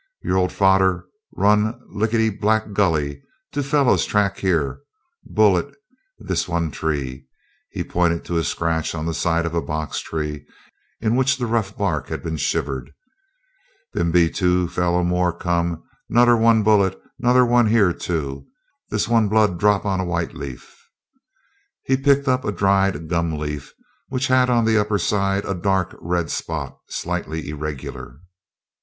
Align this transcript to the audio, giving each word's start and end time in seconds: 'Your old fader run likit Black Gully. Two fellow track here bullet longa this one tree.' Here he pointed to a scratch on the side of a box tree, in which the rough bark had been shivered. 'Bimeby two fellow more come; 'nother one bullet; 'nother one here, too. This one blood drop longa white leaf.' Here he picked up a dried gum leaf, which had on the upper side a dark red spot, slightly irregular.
'Your 0.23 0.35
old 0.35 0.51
fader 0.51 1.05
run 1.37 1.79
likit 1.93 2.41
Black 2.41 2.73
Gully. 2.73 3.21
Two 3.53 3.61
fellow 3.61 3.95
track 3.97 4.37
here 4.39 4.81
bullet 5.23 5.65
longa 5.65 5.77
this 6.17 6.47
one 6.47 6.71
tree.' 6.71 7.27
Here 7.69 7.83
he 7.83 7.83
pointed 7.87 8.25
to 8.25 8.39
a 8.39 8.43
scratch 8.43 8.95
on 8.95 9.05
the 9.05 9.13
side 9.13 9.45
of 9.45 9.53
a 9.53 9.61
box 9.61 9.99
tree, 9.99 10.47
in 11.01 11.15
which 11.15 11.37
the 11.37 11.45
rough 11.45 11.77
bark 11.77 12.07
had 12.07 12.23
been 12.23 12.37
shivered. 12.37 12.95
'Bimeby 13.93 14.31
two 14.33 14.67
fellow 14.69 15.03
more 15.03 15.37
come; 15.37 15.83
'nother 16.09 16.35
one 16.35 16.63
bullet; 16.63 16.99
'nother 17.19 17.45
one 17.45 17.67
here, 17.67 17.93
too. 17.93 18.47
This 18.89 19.07
one 19.07 19.27
blood 19.29 19.59
drop 19.59 19.85
longa 19.85 20.03
white 20.05 20.33
leaf.' 20.33 20.75
Here 21.83 21.97
he 21.97 22.01
picked 22.03 22.27
up 22.27 22.43
a 22.43 22.51
dried 22.51 23.07
gum 23.07 23.37
leaf, 23.37 23.71
which 24.07 24.29
had 24.33 24.49
on 24.49 24.65
the 24.65 24.79
upper 24.81 24.97
side 24.97 25.45
a 25.45 25.53
dark 25.53 25.95
red 26.01 26.31
spot, 26.31 26.79
slightly 26.89 27.47
irregular. 27.49 28.17